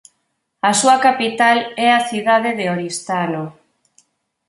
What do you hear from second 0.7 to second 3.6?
súa capital é a cidade de Oristano.